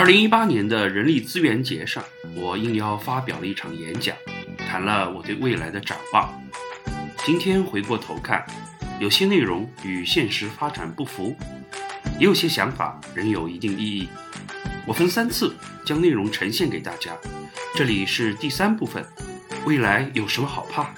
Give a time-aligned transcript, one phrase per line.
[0.00, 2.02] 二零一八年的人力资源节上，
[2.34, 4.16] 我应邀发表了一场演讲，
[4.56, 6.42] 谈了我对未来的展望。
[7.22, 8.42] 今天回过头看，
[8.98, 11.36] 有些内容与现实发展不符，
[12.18, 14.08] 也有些想法仍有一定意义。
[14.86, 17.14] 我分三次将内容呈现给大家，
[17.74, 19.04] 这里是第三部分。
[19.66, 20.94] 未来有什么好怕？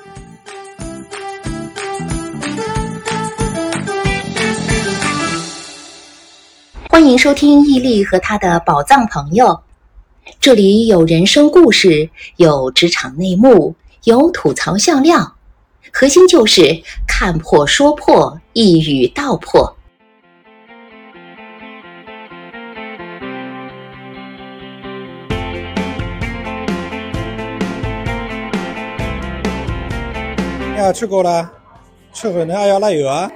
[6.93, 9.63] 欢迎收听毅力和他的宝藏朋友，
[10.39, 13.75] 这里有人生故事，有职场内幕，
[14.05, 15.37] 有吐槽笑料，
[15.91, 19.75] 核心就是看破说破，一语道破。
[30.77, 31.51] 呀，吃过了，
[32.13, 33.33] 吃后呢还要拉油啊。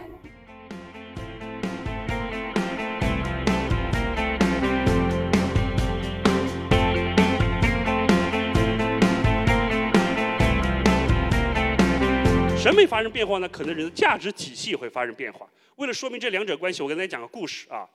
[12.67, 15.49] 审美发生变化呢，可能人的价值体系也会发生变化。
[15.77, 17.89] 为了说明这两者关系，我跟大家讲个故事啊。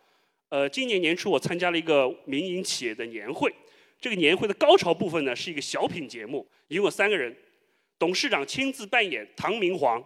[0.47, 3.53] 呃，今年年初我参加了一个民营企业的年会，
[3.99, 7.35] 这个年会的高潮部分呢是一个小品节目，一共有三个人，
[7.99, 10.01] 董事长亲自扮演唐明皇，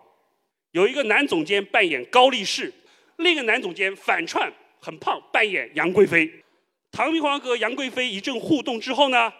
[0.71, 2.73] 有一个男总监扮演高力士，
[3.17, 6.27] 另一个男总监反串很胖扮演杨贵妃。
[6.91, 9.31] 唐明皇和杨贵妃一阵互动之后呢，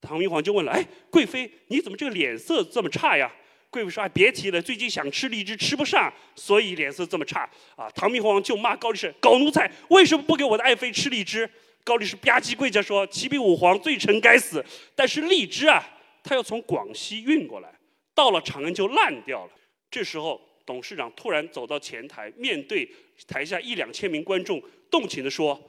[0.00, 3.28] 唐明皇就问了：“哎，贵妃你怎么这个脸色这么差呀？”
[3.70, 11.48] 贵妃说：“哎，别提了，最近想吃荔枝吃不上，所以脸色这么差。”啊，唐明皇就骂高力士：“狗奴才，为什么不给我的爱妃吃荔枝？”
[11.84, 14.64] 高力士吧唧跪下说：“启禀武皇，罪臣该死。
[14.94, 15.84] 但是荔枝啊，
[16.22, 17.68] 他要从广西运过来，
[18.14, 19.52] 到了长安就烂掉了。”
[19.90, 22.90] 这时候，董事长突然走到前台，面对
[23.28, 25.60] 台下一两千名观众，动情地说：“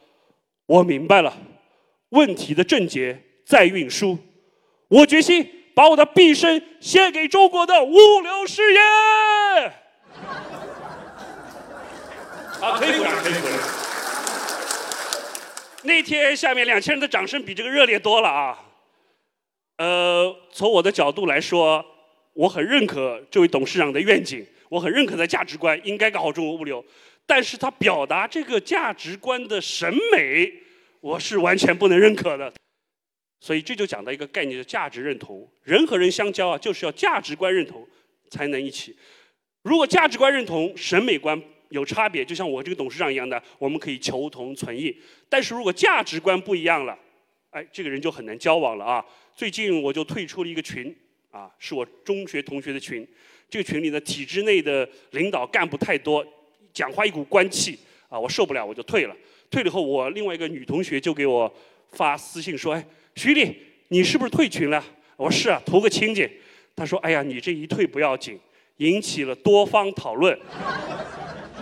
[0.66, 1.38] 我明白了，
[2.10, 4.18] 问题的症结在运输，
[4.88, 7.94] 我决心。”把我的毕生献给中国的物
[8.24, 8.80] 流事业。
[12.60, 13.60] 啊，可以鼓掌，可以鼓掌。
[15.84, 18.58] 那天下面两千人的掌声比这个热烈多了啊。
[19.78, 21.86] 呃，从我的角度来说，
[22.34, 26.84] 我很认可这位董事长的愿景，我很认可他的价值观，应该搞好中国物流。
[27.28, 30.52] 但是他表达这个价值观的审美，
[31.02, 32.52] 我是完全不能认可的。
[33.40, 35.48] 所以这就讲到一个概念，叫价值认同。
[35.64, 37.88] 人和人相交啊，就是要价值观认同
[38.30, 38.96] 才能一起。
[39.62, 41.40] 如果价值观认同、审美观
[41.70, 44.96] 有差别，就像我这个董事长一样的，我们可以求同存异。
[45.30, 46.98] 但是如果价值观不一样了，
[47.52, 49.06] 哎，这个人就很难交往了啊。
[49.36, 50.94] 最近我就退出了一个群，
[51.30, 53.08] 啊，是我中学同学的群。
[53.50, 56.26] 这个群里呢，体制内的领导干部太多，
[56.74, 57.78] 讲话一股官气
[58.10, 59.16] 啊，我受不了，我就退了。
[59.52, 61.54] 退了后，我另外一个女同学就给我
[61.92, 62.84] 发私信说，哎。
[63.18, 63.58] 徐丽，
[63.88, 64.82] 你是不是退群了？
[65.16, 66.30] 我说是啊，图个清静。
[66.76, 68.40] 他说：“哎呀，你这一退不要紧，
[68.78, 70.38] 引起了多方讨论。”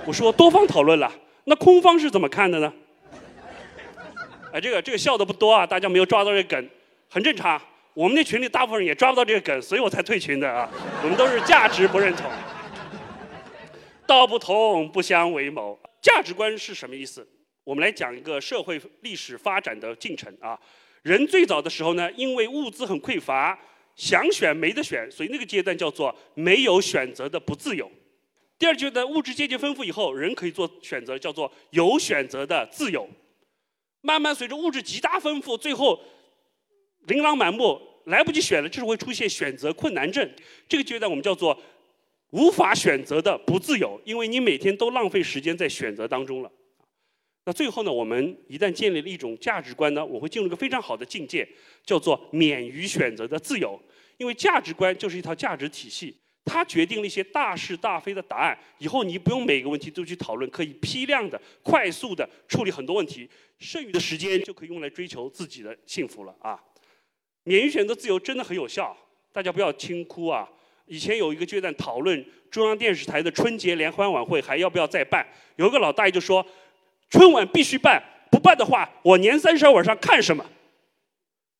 [0.05, 1.09] 我说：“多方讨论了，
[1.45, 2.73] 那空方是怎么看的呢？”
[4.51, 6.69] 哎，这个这个笑的不多啊，大家没有抓到这个梗，
[7.09, 7.59] 很正常。
[7.93, 10.69] 我们那群里大部分人也抓不到这个梗，所以我才退群的啊。
[11.01, 12.29] 我们都是价值不认同，
[14.05, 15.79] 道不同不相为谋。
[16.01, 17.25] 价值观是什么意思？
[17.63, 20.59] 我们来讲一个社会历史发展的进程啊。
[21.05, 23.55] 人最早的时候呢，因为物资很匮乏，
[23.95, 27.87] 想选没得选，所以那个阶段叫做没有选择的不自由。
[28.57, 33.07] 第二阶段物质阶级丰富以后，人可以做选择，叫做有选择的自由。
[34.01, 36.01] 慢慢随着物质极大丰富，最后
[37.05, 40.27] 琳琅满目，来不及选了，就是会出现选择困难症。
[40.67, 41.55] 这个阶段我们叫做
[42.31, 46.51] 无法选择的不自由，因为你每天都浪费时间在选择当中了。
[47.47, 51.47] 那最后呢，我们一旦建立了一种价值观呢，我会进入一个非常好的境界，
[51.85, 53.79] 叫做免于选择的自由。
[54.17, 58.57] 因为价值观就是一套价值体系，它决定了一些大是大非的答案。
[58.79, 66.59] 以后你不用每个问题都去讨论，可以批量的、快速的处理很多问题，剩余的时间就可以用来追求自己的幸福了啊！
[67.43, 68.97] 免于选择自由真的很有效，
[69.31, 70.49] 大家不要轻哭啊！
[70.87, 75.27] 以前有一个阶段讨论中央电视台的春节联欢晚会还要不要再办，
[75.57, 76.43] 有个老大爷就说。
[77.09, 80.45] 春晚必须办，不办的话，我年三十晚上看什么？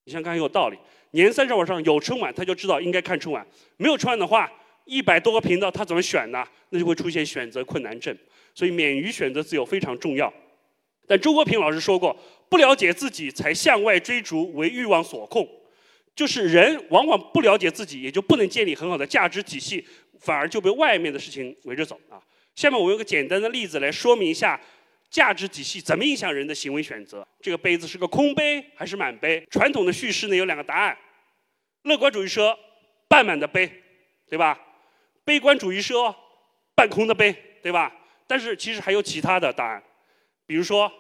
[0.04, 0.78] 你想想看有道理。
[1.12, 3.42] 年三十晚上有春晚，他就知道应该看春晚；
[3.78, 4.52] 没有春晚的话，
[4.84, 6.46] 一百多个频道他怎么选呢？
[6.70, 8.16] 那就会出现选择困难症。
[8.54, 10.32] 所以免于选择自由非常重要。
[11.08, 12.16] 但周国平老师说过，
[12.50, 15.48] 不了解自己才向外追逐，为欲望所控。
[16.16, 19.86] 就是人往往不了解自己，也就不能建立很好的价值体系，
[20.20, 22.20] 反而就被外面的事情围着走啊。
[22.56, 24.60] 下面我用个简单的例子来说明一下。
[25.16, 27.26] 价值体系怎么影响人的行为选择？
[27.40, 29.48] 这个杯子是个空杯还是满杯？
[29.50, 30.98] 传统的叙事呢有两个答案：
[31.84, 32.54] 乐观主义说
[33.08, 33.72] 半满的杯，
[34.28, 34.60] 对吧？
[35.24, 36.14] 悲观主义说
[36.76, 37.34] 半空的杯，
[37.64, 37.96] 对吧？
[38.28, 39.82] 但是其实还有其他的答案，
[40.46, 40.92] 比如说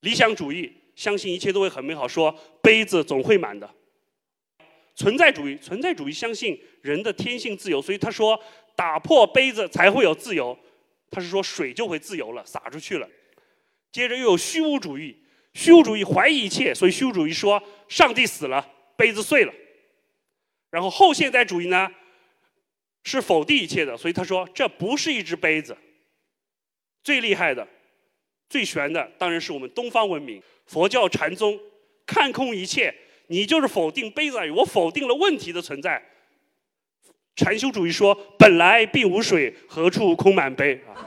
[0.00, 3.64] 理想主义相信一切都会很美好，说杯子总会满的；
[4.96, 8.36] 存在主义存在主义相信人的天性自由，所以他说
[8.74, 10.58] 打破杯子才会有自由。
[11.10, 13.08] 他是说水就会自由了，洒出去了。
[13.90, 15.16] 接着又有虚无主义，
[15.54, 18.66] 虚无主义怀疑一切，所以虚无主义说上帝死了，
[18.96, 19.52] 杯子碎了。
[20.70, 21.90] 然后后现代主义呢
[23.04, 25.76] 是否定一切的，所以他说这不是一只杯子。
[27.02, 27.66] 最厉害的、
[28.50, 31.58] 最玄的当然是我们东方文明，佛教禅宗
[32.04, 32.94] 看空一切，
[33.28, 36.02] 你就是否定杯子而已，我否定了问题的存在。
[37.38, 41.06] 禅修主义说：“本来并无水，何处空满杯？”啊，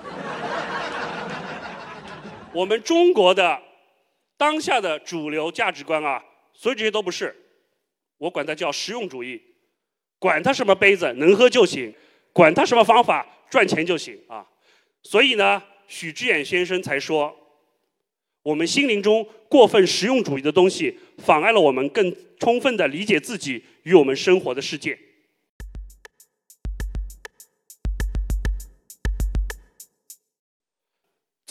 [2.54, 3.62] 我们中国的
[4.38, 6.24] 当下的主流价值观啊，
[6.54, 7.36] 所以这些都不是，
[8.18, 9.42] 我管它叫实用主义，
[10.20, 11.94] 管它什么杯子能喝就行，
[12.32, 14.48] 管它什么方法赚钱就行啊。
[15.04, 17.36] 所以呢，许知远先生才说，
[18.42, 24.98] 我们心灵中过分实用主义的东西，妨碍了我们更充分的理解自己与我们生活的世界。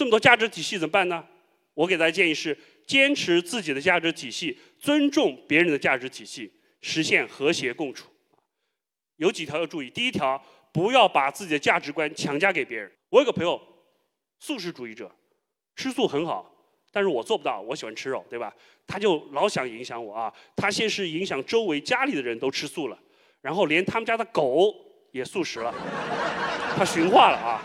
[0.00, 1.22] 这么多价值体系怎么办呢？
[1.74, 2.56] 我给大家建议是：
[2.86, 6.50] 坚持自己的价值体系，尊重别人的价值体系，
[6.80, 8.08] 实现和谐共处。
[9.16, 9.90] 有几条要注意。
[9.90, 10.42] 第一条，
[10.72, 12.90] 不要把自己的价值观强加给别人。
[13.10, 13.60] 我有个朋友，
[14.38, 15.14] 素食主义者，
[15.76, 16.50] 吃素很好，
[16.90, 17.60] 但是我做不到。
[17.60, 18.50] 我喜欢吃肉，对吧？
[18.86, 20.32] 他就老想影响我啊。
[20.56, 22.98] 他先是影响周围家里的人都吃素了，
[23.42, 24.74] 然后连他们家的狗
[25.12, 25.70] 也素食了，
[26.74, 27.60] 他驯化了啊。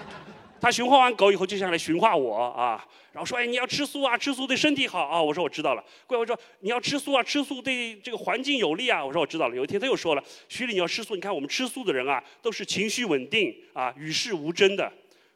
[0.65, 14.91] 他驯化完狗以后，就想来驯化我啊，然后说：“哎，你要吃素啊，吃素对身体好啊。”我说：“我知道了。”怪我说：“你要吃素啊，吃素对这个环境有利啊。”我说：“我知道了。”有一天他又说了：“徐礼，你要吃素，你看我们吃素的人啊，都是情绪稳定啊，与世无争的。”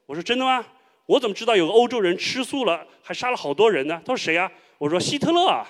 [0.07, 0.65] 我说：“真的吗？
[1.05, 5.63] 我怎么知道有个欧洲人吃素了，还杀了好多人呢？”他说：“谁啊？”我说：“希特勒啊，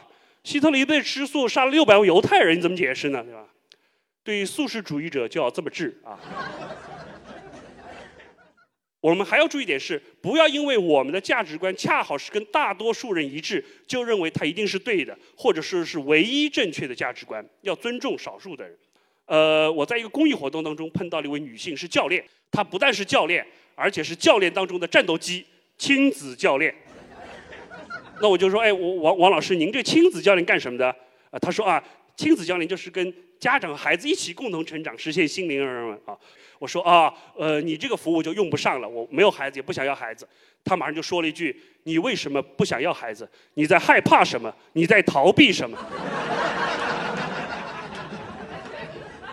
[0.45, 3.21] 希特勒一辈子吃素，杀了六百万犹太人，你怎么解释呢？
[3.21, 3.43] 对吧？
[4.23, 6.17] 对于素食主义者就要这么治啊。”
[9.01, 17.45] 我们还要注意点是，不要因为我们的价值观恰好是跟大多数人一致，就认为它一定是对的，或者说是唯一正确的价值观。
[17.61, 18.77] 要尊重少数的人。
[19.25, 22.21] 呃，我在一个公益活动当中碰到了一位女性，是教练。
[22.51, 25.45] 她不但是教练，而且是教练当中的战斗机——
[25.77, 26.73] 亲子教练。
[28.21, 30.89] 那我就说，哎，王王老师，您这亲子教练干什么的？
[31.29, 31.81] 啊，她说啊，
[32.17, 35.63] 亲子教练就是跟家长和孩子一起共同成长，实现心灵
[36.05, 36.17] 啊。
[36.59, 40.27] 我说啊，呃，你这个服务就用不上了，我没有孩子，也不想要孩子。
[40.65, 43.29] 他马上就说了一句：“你为什么不想要孩子？
[43.53, 44.53] 你在害怕什么？
[44.73, 45.77] 你在逃避什么？”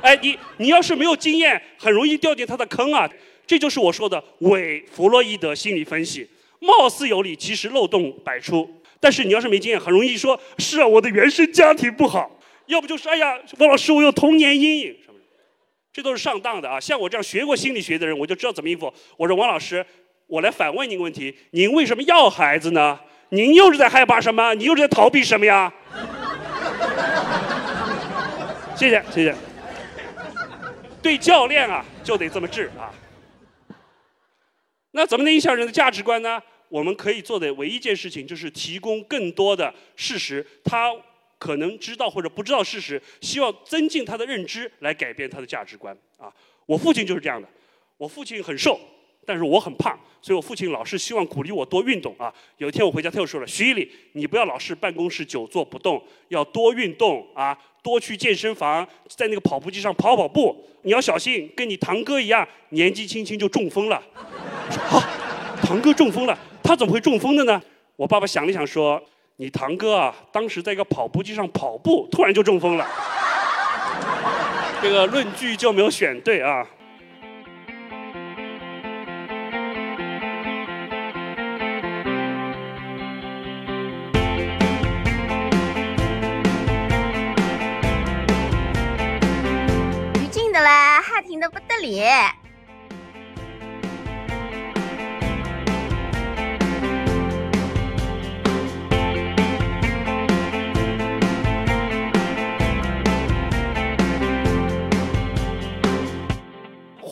[0.03, 3.11] 哎，你你要是没有经验，很容易掉进他的坑啊！
[3.45, 6.31] 这就是我说的伪弗洛伊德心理分析，
[6.61, 8.71] 貌似有理，其实漏洞百出。
[9.01, 12.31] 但是你要是没经验，很容易说：“是啊，我的原生家庭不好。”
[12.67, 15.25] 要不就是：“哎呀，王老师，我有童年阴影什么的。”
[15.93, 16.79] 这都是上当的啊！
[16.79, 18.93] 像我这样学过心理学的人，我就知道怎么应付。
[19.17, 19.83] 我说王老师，
[20.27, 23.01] 我来反问您个问题：您为什么要孩子呢？
[23.31, 24.53] 您又是在害怕什么？
[24.55, 25.73] 你又是在逃避什么呀？
[28.77, 29.35] 谢谢谢谢。
[31.01, 32.93] 对教练啊，就得这么治啊。
[34.91, 36.43] 那怎么能影响人的价值观呢？
[36.69, 40.47] 我们可以做的唯一一件事情，就是提供更多的事实。
[40.63, 40.93] 他。
[41.39, 46.33] 可能知道或者不知道事实，希望增进他的认知来改变他的价值观啊！
[46.65, 47.47] 我父亲就是这样的，
[47.99, 48.81] 我父亲很瘦，
[49.25, 52.33] 但是我很胖，所以我父亲老是希望鼓励我多运动啊。
[52.57, 60.65] 有一天我回家，他又说了：“徐一礼，你不要老是办公室久坐不动，要多运动啊，多去健身房，在那个跑步机上跑跑步。
[60.83, 67.63] 你要小心，跟你堂哥一样，年纪轻轻就中风了。”我说：“啊，堂哥中风了，他怎么会中风的呢？”
[67.97, 69.03] 我爸爸想了想说。
[69.39, 72.87] 你堂哥啊，当时在一个跑步机上跑步，突然就中风了。
[74.81, 76.67] 这个论据就没有选对啊。
[90.15, 92.46] 于静的啦，好听的不得了。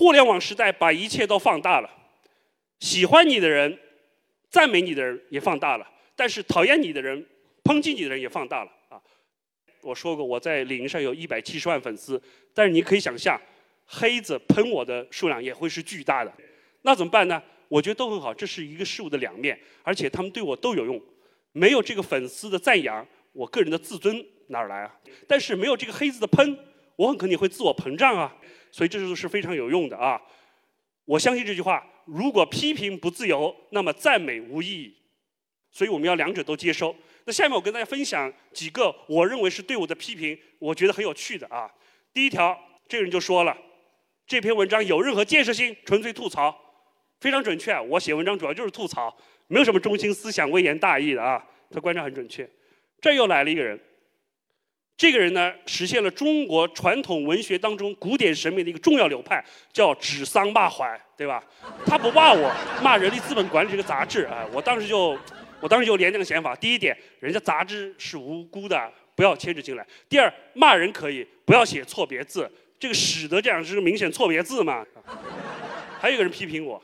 [0.04, 1.88] 互联网时代把一切都放大了，
[2.78, 3.78] 喜欢你的人
[4.50, 7.26] 赞美你的人也放大了，但是讨厌你的人、
[7.62, 9.00] 抨击你的人也放大了啊！
[9.80, 13.40] 我说过，我在领英上有一百七十万粉丝，但是你可以想象，
[13.87, 16.30] 黑子喷我的数量也会是巨大的。
[16.82, 17.42] 那怎么办呢？
[17.68, 21.00] 我觉得都很好，这是一个事物的两面，而且他们对我都有用。
[21.52, 24.94] 没有这个粉丝的赞扬，我个人的自尊哪儿来啊？
[25.26, 26.58] 但是没有这个黑子的喷，
[26.96, 28.37] 我很可能会自我膨胀啊。
[28.74, 30.20] 所以这就是非常有用的啊！
[31.04, 31.86] 我相信这句话。
[32.06, 34.92] 如果批评不自由，那么赞美无意义。
[35.70, 36.92] 所以我们要两者都接收。
[37.24, 41.70] 那下面我跟大家分享几个我认为是对我的批评，我觉得很有趣的啊。
[42.12, 43.56] 第一条，这个人就说了，
[44.26, 46.52] 这篇文章有任何建设性，纯粹吐槽，
[47.20, 47.78] 非常准确。
[47.82, 49.16] 我写文章主要就是吐槽，
[49.46, 51.40] 没有什么中心思想、微言大义的啊。
[51.70, 52.48] 他观察很准确。
[53.00, 53.78] 这又来了一个人。
[54.96, 61.42] 这个人呢，实现了中国传统文学当中古典审美的一个重要流派，叫指桑骂槐，对吧？
[61.84, 62.48] 他不骂我，
[62.80, 64.46] 骂《人力资本管理》这个杂志啊！
[64.52, 65.18] 我当时就，
[65.60, 72.48] 我当时就连这个想法：第一点，人家杂志是无辜的，不要牵扯进来；第二，骂人可以，不要写错别字，
[72.78, 74.86] 这个“使得”这样是明显错别字嘛。
[76.00, 76.80] 还有一个人批评我，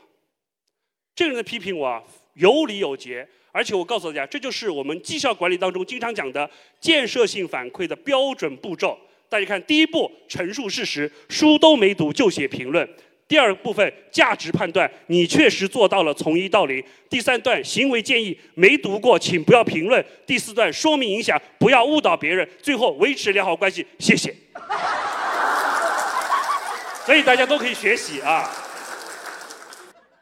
[1.15, 2.03] 这个人批评我啊，
[2.33, 3.27] 有理有节。
[3.51, 8.97] 而且我告诉大家，这就是我们绩效管理当中经常讲的建设性反馈的标准步骤。
[9.27, 12.85] 大家看，第一步陈述事实，书都没读就写评论；
[13.27, 24.33] 第二部分价值判断，你确实做到了从一到零；第三段行为建议，没读过请不要评论；第四段说明影响，不要误导别人；最后维持良好关系，谢谢。
[27.05, 28.49] 所以大家都可以学习啊。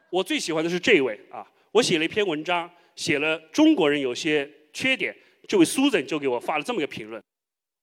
[0.10, 1.46] 我最喜欢的是这一位啊，
[1.80, 2.70] 我写了一篇文章。
[2.96, 5.16] 写了中国人有些缺点，
[5.48, 7.24] 这位苏 n 就给我发了这么一个评论。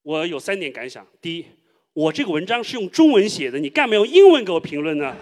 [0.02, 1.46] 我有三点感想：第一，
[1.94, 5.16] 我这个文章是用中文写的，你干嘛用英文给我评论呢？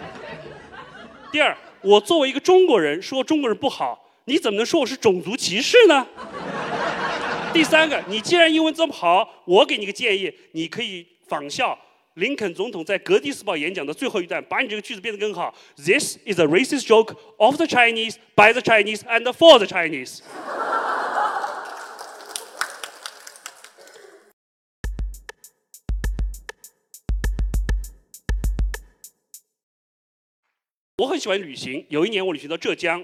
[1.31, 6.05] 第二，我作为一个中国人说中国人不好，你怎么能说我是种族歧视呢？
[7.53, 11.79] 第三个，你既然英文这么好，我给你个建议，你可以仿效。
[12.15, 15.53] 林肯总统在格蒂斯堡演讲的最后一段，把你这个句子变得更好。
[15.75, 20.21] This is a racist joke of the Chinese, by the Chinese, and for the Chinese。
[30.97, 31.85] 我很喜欢旅行。
[31.89, 33.03] 有一年我旅行到浙江，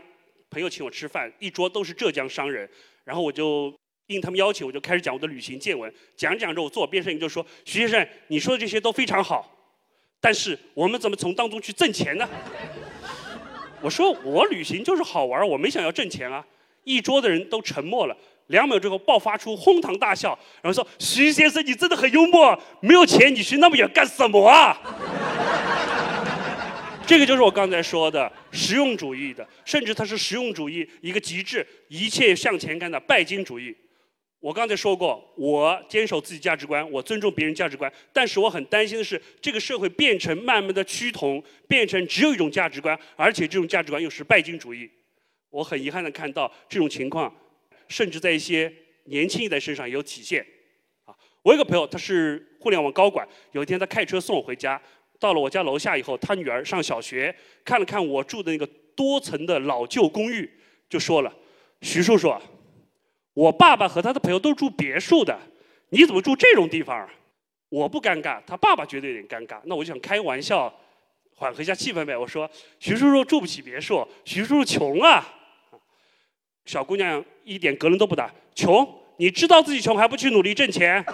[0.49, 2.69] 朋友请我吃饭，一桌都是浙江商人，
[3.03, 3.80] 然后我就。
[4.11, 5.91] 应他们邀请，我就开始讲我的旅行见闻。
[6.15, 9.49] 讲着讲着，我坐我边上就说：“徐先生，你说的这些都非常好，
[10.19, 12.27] 但是我们怎么从当中去挣钱呢？”
[13.81, 16.45] 我说：“我旅行就是好玩，我没想要挣钱啊。”
[16.83, 24.77] 一桌的人都沉默了，两秒之后爆发出哄堂大笑，然后说：“徐先生，你真的很幽默，没有钱你去那么远干什么啊？”
[27.05, 33.75] 这个就是我刚才说的实用主义的，甚至它是实用主义一个极致，一切向前看的拜金主义。
[34.41, 44.89] 我刚才说过，我坚守自己价值观，我尊重别人价值观，但是我很担心的是，这个社会变成慢慢的趋同，变成只有一种价值观，而且这种价值观又是拜金主义。
[45.51, 47.31] 我很遗憾的看到这种情况，
[47.87, 50.43] 甚至在一些年轻一代身上也有体现。
[51.05, 54.81] 啊，我有个朋友，他是互联网高管，有一天他开车送我回家，
[55.19, 60.49] 到了我家楼下以后，他女儿上小学，看了看我住的那个多层的老旧公寓，
[60.89, 61.31] 就说了
[61.81, 62.33] ：“徐叔叔。”
[63.33, 65.39] 我爸爸和他的朋友都住别墅的，
[65.89, 67.07] 你怎么住这种地方？
[67.69, 69.57] 我不尴尬，他爸爸觉得有点尴尬。
[69.63, 70.71] 那我就想开玩笑，
[71.37, 72.17] 缓和一下气氛呗。
[72.17, 75.25] 我说：“徐叔叔住不起别墅，徐叔叔穷啊。”
[76.65, 78.85] 小姑娘一点格棱都不打，穷？
[79.15, 81.01] 你知道自己穷还不去努力挣钱？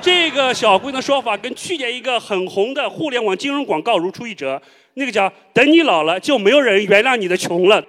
[0.00, 4.62] 这个小姑娘的说法跟去年一个很红的互联网金融广告如出一辙，
[4.94, 7.84] 那个叫“等你老了就没有人原谅你的穷了”。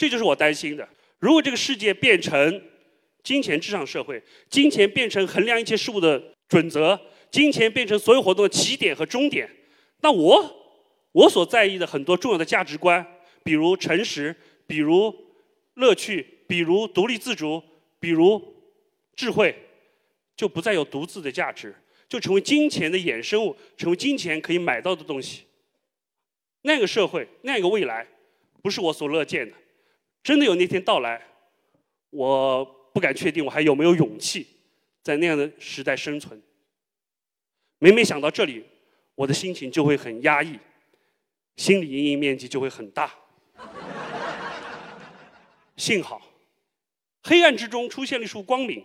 [0.00, 0.88] 这就是我担心的。
[1.18, 2.62] 如果这个世界变成
[3.22, 6.98] 金钱至上社会，金钱变成衡量一切事物的准则，
[7.30, 9.46] 金钱变成所有活动的起点和终点，
[10.00, 10.56] 那我
[11.12, 13.06] 我所在意的很多重要的价值观，
[13.44, 14.34] 比如诚实，
[14.66, 15.14] 比如
[15.74, 17.62] 乐趣，比如独立自主，
[17.98, 18.42] 比如
[19.14, 19.54] 智慧，
[20.34, 21.74] 就不再有独自的价值，
[22.08, 25.42] 就成为金钱的衍生物，成为金钱可以买到的东西。
[26.62, 28.06] 那个社会，那个未来，
[28.62, 29.54] 不是我所乐见的。
[30.22, 31.20] 真的有那天到来，
[32.10, 34.46] 我不敢确定我还有没有勇气
[35.02, 36.40] 在那样的时代生存。
[37.78, 38.64] 每每想到这里，
[39.14, 40.58] 我的心情就会很压抑，
[41.56, 43.14] 心理阴影面积就会很大。
[45.76, 46.20] 幸好，
[47.22, 48.84] 黑暗之中出现了一束光明，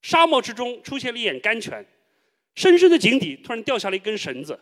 [0.00, 1.84] 沙漠之中出现了一眼甘泉，
[2.54, 4.58] 深深的井底突然掉下了一根绳子，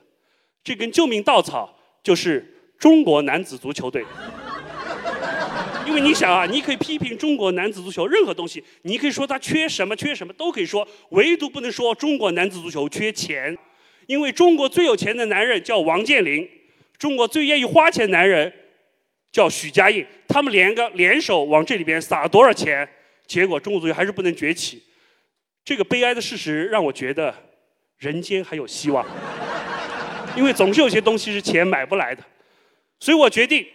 [0.64, 4.04] 这根救命稻草就是中国男子足球队。
[5.88, 13.56] 因为你想啊，你可以批评中国男子足球任何东西，你可以说他缺什么缺什么都可以说，唯独不能说中国男子足球缺钱。
[14.06, 16.46] 因为中国最有钱的男人叫王健林，
[16.98, 18.52] 中国最愿意花钱的男人
[19.32, 22.86] 叫许家印，他们连个联手往这里边撒多少钱，
[23.26, 24.82] 结果中国足球还是不能崛起。
[25.64, 27.34] 这个悲哀的事实让我觉得
[27.96, 29.06] 人间还有希望，
[30.36, 32.22] 因为总是有些东西是钱买不来的，
[33.00, 33.66] 所以我决定。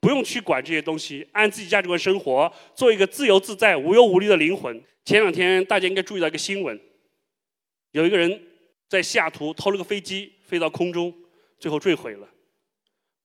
[0.00, 4.80] 不用去管这些东西，按自己价值观生活，做一个自由自在、无忧无虑的灵魂。
[5.04, 6.78] 前两天大家应该注意到一个新闻，
[7.92, 8.40] 有一个人
[8.88, 11.12] 在西雅图偷了个飞机，飞到空中，
[11.58, 12.28] 最后坠毁了。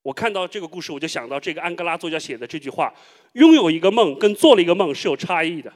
[0.02, 2.92] 我看到这个故事，我就想到这个安哥拉作家写的这句话：
[3.34, 5.72] 拥有一个梦跟做了一个梦是有差异的。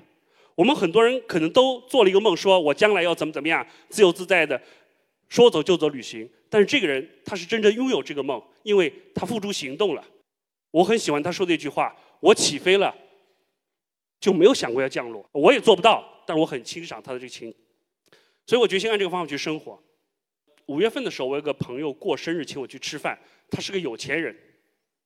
[0.55, 4.59] 我们很多人可能都做了一个梦，说我将来要怎么怎么样，自由自在的，
[5.29, 6.27] 说走就走旅行。
[6.49, 10.03] 但是这个人他是真正拥有这个梦，因为他付诸行动了。
[10.75, 12.93] 我很喜欢他说的一句话：“我起飞了，
[14.19, 15.25] 就没有想过要降落。
[15.31, 17.55] 我也做不到，但我很欣赏他的这个情。
[18.45, 19.81] 所以我决心按这个方法去生活。
[20.65, 23.17] 五月份的时候，我有个朋友过生日，请我去吃饭。
[23.49, 24.35] 他是个有钱人，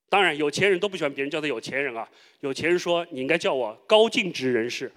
[0.09, 2.09] 当然有钱人都不喜欢别人叫他有钱人啊。
[2.39, 4.91] 有钱人说：你应该叫我高净值人士，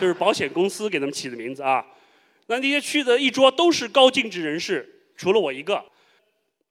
[0.00, 1.84] 就是保险公司给他们起的名字啊。
[2.46, 5.84] 那那些去的一桌都是高净值人士，除了我一个，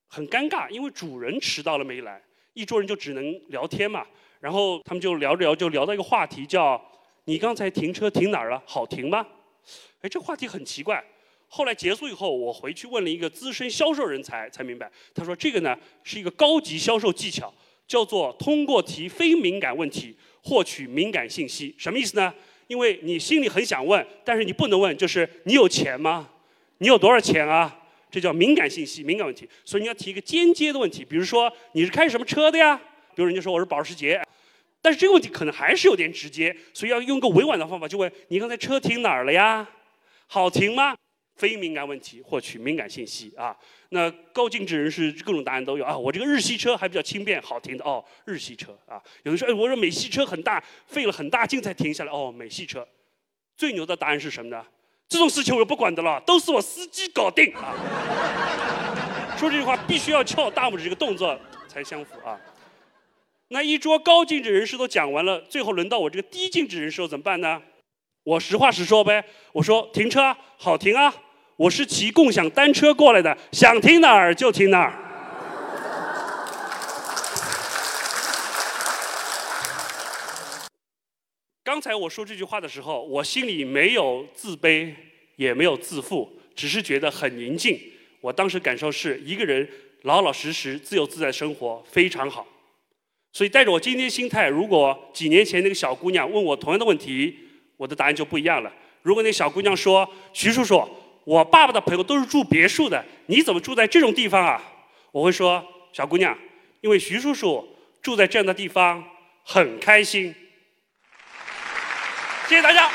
[0.07, 2.21] 很尴尬，因为主人迟到了没来。”
[2.55, 4.03] 一桌人就只能聊天嘛，
[4.39, 6.81] 然后他们就聊着聊，就聊到一个话题，叫
[7.25, 8.59] “你刚才停车停哪儿了？
[8.65, 9.27] 好停吗？”
[10.01, 11.03] 哎，这话题很奇怪。
[11.47, 17.53] 后来结束以后，我回去问了一个资深销售人才，才明白，他说这个呢是一个高级销售技巧，
[17.87, 21.75] 叫做通过提非敏感问题获取敏感信息。
[21.77, 22.33] 什么意思呢？
[22.67, 26.29] 因为你心里很想问，但是你不能问，就是你有钱吗？
[26.79, 27.77] 你有多少钱啊？
[28.15, 32.77] 这叫敏感信息、敏感问题，所以你要提一个间接的问题，比如说你是开什么车的呀？
[33.13, 34.23] 比如人家说我是保时捷，
[34.81, 39.69] 但是这个问题可能还是有点直接，所以要用个委婉的方法，就问你刚才车停哪儿了呀？
[40.27, 40.95] 好停吗？
[41.35, 43.53] 非敏感问题获取敏感信息啊。
[43.89, 45.97] 那高净值人士各种答案都有啊。
[45.97, 48.95] 我这个日系车还比较轻便，好停的哦，日系车啊。
[49.23, 52.87] 有的说哎，我说美系车很大，费了很大劲才停下来哦，美系车。
[53.57, 54.65] 最牛的答案是什么呢？
[55.07, 57.73] 这种事情我不管的了，都是我司机搞定啊！
[59.37, 61.37] 说这句话必须要翘大拇指这个动作
[61.67, 62.39] 才相符啊。
[63.49, 67.61] 那一桌高净值人士都讲完了，最后轮到我这个低净值人士怎么办呢？
[68.23, 71.13] 我实话实说呗，我说停车好停啊，
[71.57, 75.04] 我是骑共享单车过来的，想停哪儿就停哪儿。
[81.75, 84.93] 刚才我说这句话的时候，我心里没有自卑，
[85.35, 87.77] 也没有自负，只是觉得很宁静。
[88.21, 89.69] 我当时感受是一个人
[90.03, 92.47] 老老实实、自由自在生活非常好。
[93.33, 97.37] 所以带着我今天心态，如果几年前那个小姑娘问我同样的问题，
[97.75, 98.71] 我的答案就不一样了。
[99.01, 100.81] 如果那小姑娘说：“徐叔叔，
[101.25, 104.63] 我爸爸的朋友都是住别墅的，你怎么住在这种地方啊？”
[105.11, 105.61] 我会说
[105.91, 106.39] ：“小姑娘，
[106.79, 107.67] 因为徐叔叔
[108.01, 109.03] 住在这样的地方
[109.43, 110.33] 很开心。”
[112.47, 112.87] 谢谢大家。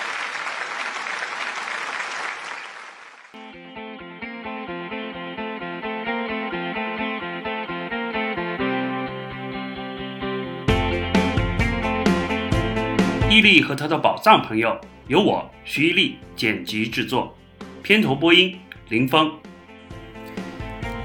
[13.29, 17.37] 伊利和他的宝藏朋友，由我徐伊利剪辑制作，
[17.83, 18.59] 片头播音
[18.89, 19.33] 林峰。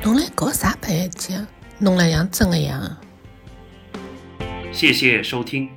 [0.04, 1.48] 侬来搞啥白相？
[1.80, 2.98] 弄了像真的样。
[4.72, 5.70] 谢谢收听。